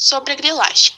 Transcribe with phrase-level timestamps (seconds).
[0.00, 0.94] sobre a grilagem.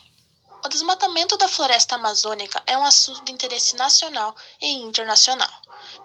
[0.64, 5.50] O desmatamento da floresta amazônica é um assunto de interesse nacional e internacional.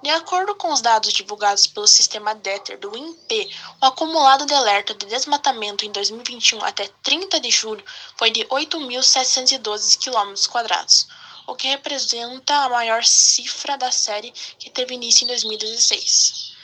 [0.02, 4.96] De acordo com os dados divulgados pelo sistema DETER do INPE, o acumulado de alerta
[4.96, 11.06] de desmatamento em 2021 até 30 de julho foi de 8.712 km,
[11.46, 16.57] o que representa a maior cifra da série que teve início em 2016.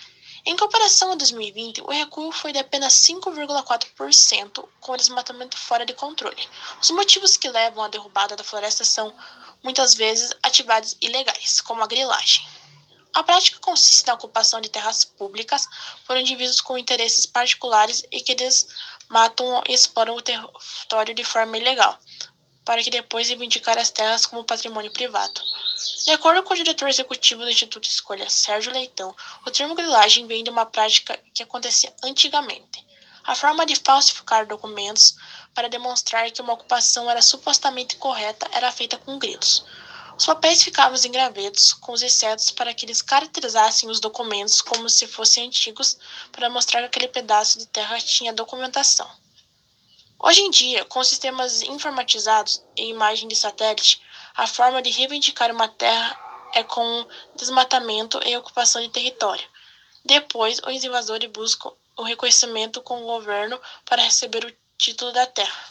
[0.45, 5.93] Em comparação a 2020, o recuo foi de apenas 5,4%, com o desmatamento fora de
[5.93, 6.49] controle.
[6.81, 9.15] Os motivos que levam à derrubada da floresta são,
[9.63, 12.45] muitas vezes, atividades ilegais, como a grilagem.
[13.13, 15.65] A prática consiste na ocupação de terras públicas
[16.05, 21.97] por indivíduos com interesses particulares e que desmatam e exploram o território de forma ilegal,
[22.65, 25.41] para que depois reivindicar as terras como patrimônio privado.
[26.05, 30.43] De acordo com o diretor executivo do Instituto Escolha, Sérgio Leitão, o termo grilagem vem
[30.43, 32.85] de uma prática que acontecia antigamente.
[33.23, 35.15] A forma de falsificar documentos
[35.53, 39.65] para demonstrar que uma ocupação era supostamente correta era feita com grilos.
[40.17, 44.87] Os papéis ficavam em gravetos com os insetos para que eles caracterizassem os documentos como
[44.87, 45.97] se fossem antigos,
[46.31, 49.09] para mostrar que aquele pedaço de terra tinha documentação.
[50.25, 54.01] Hoje em dia, com sistemas informatizados e imagem de satélite,
[54.33, 56.17] a forma de reivindicar uma terra
[56.53, 59.45] é com desmatamento e ocupação de território.
[60.05, 65.65] Depois, os invasores buscam o reconhecimento com o governo para receber o título da terra.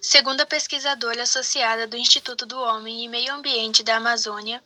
[0.00, 4.60] Segundo a pesquisadora associada do Instituto do Homem e Meio Ambiente da Amazônia,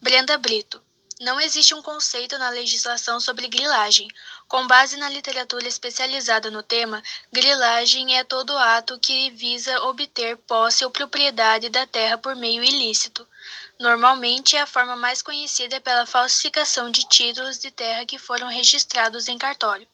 [0.00, 0.80] Brenda Brito,
[1.24, 4.06] não existe um conceito na legislação sobre grilagem.
[4.46, 10.84] Com base na literatura especializada no tema, grilagem é todo ato que visa obter posse
[10.84, 13.26] ou propriedade da terra por meio ilícito.
[13.80, 19.26] Normalmente, a forma mais conhecida é pela falsificação de títulos de terra que foram registrados
[19.26, 19.88] em cartório.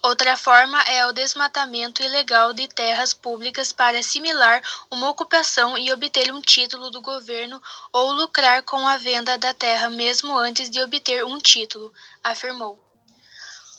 [0.00, 6.32] Outra forma é o desmatamento ilegal de terras públicas para assimilar uma ocupação e obter
[6.32, 7.60] um título do governo
[7.92, 11.92] ou lucrar com a venda da terra mesmo antes de obter um título,
[12.22, 12.78] afirmou.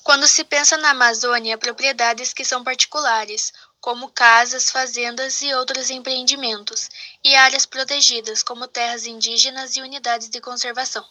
[0.03, 6.89] Quando se pensa na Amazônia, propriedades que são particulares, como casas, fazendas e outros empreendimentos,
[7.23, 11.05] e áreas protegidas, como terras indígenas e unidades de conservação.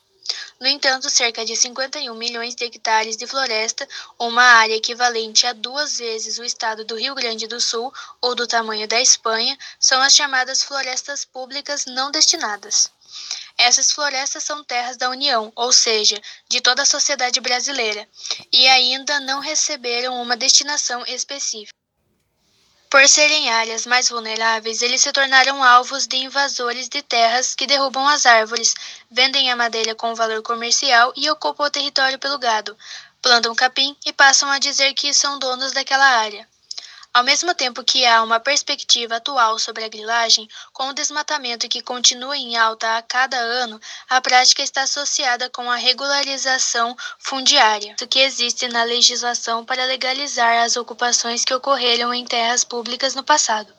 [0.61, 5.99] No entanto, cerca de 51 milhões de hectares de floresta, uma área equivalente a duas
[5.99, 10.15] vezes o estado do Rio Grande do Sul ou do tamanho da Espanha, são as
[10.15, 12.91] chamadas florestas públicas não destinadas.
[13.57, 18.09] Essas florestas são terras da União, ou seja, de toda a sociedade brasileira,
[18.53, 21.73] e ainda não receberam uma destinação específica.
[22.91, 28.09] Por serem áreas mais vulneráveis, eles se tornaram alvos de invasores de terras que derrubam
[28.09, 28.75] as árvores,
[29.11, 32.75] vendem a madeira com valor comercial e ocupam o território pelo gado,
[33.21, 36.49] plantam capim e passam a dizer que são donos daquela área.
[37.13, 41.83] Ao mesmo tempo que há uma perspectiva atual sobre a grilagem, com o desmatamento que
[41.83, 48.21] continua em alta a cada ano, a prática está associada com a regularização fundiária, que
[48.21, 53.73] existe na legislação para legalizar as ocupações que ocorreram em terras públicas no passado.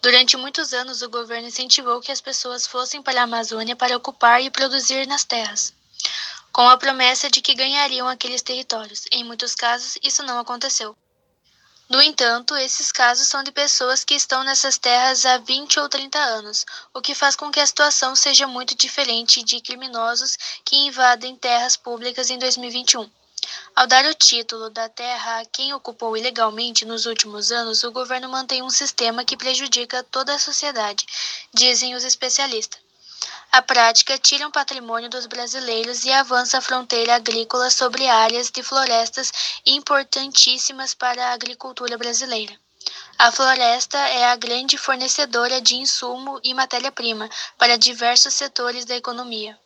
[0.00, 4.40] Durante muitos anos, o governo incentivou que as pessoas fossem para a Amazônia para ocupar
[4.40, 5.74] e produzir nas terras,
[6.52, 9.06] com a promessa de que ganhariam aqueles territórios.
[9.10, 10.96] Em muitos casos, isso não aconteceu.
[11.86, 16.18] No entanto, esses casos são de pessoas que estão nessas terras há 20 ou 30
[16.18, 16.64] anos,
[16.94, 21.76] o que faz com que a situação seja muito diferente de criminosos que invadem terras
[21.76, 23.10] públicas em 2021.
[23.76, 28.30] Ao dar o título da terra a quem ocupou ilegalmente nos últimos anos, o governo
[28.30, 31.04] mantém um sistema que prejudica toda a sociedade,
[31.52, 32.83] dizem os especialistas.
[33.56, 38.64] A prática tira um patrimônio dos brasileiros e avança a fronteira agrícola sobre áreas de
[38.64, 39.30] florestas
[39.64, 42.52] importantíssimas para a agricultura brasileira.
[43.16, 49.56] A floresta é a grande fornecedora de insumo e matéria-prima para diversos setores da economia.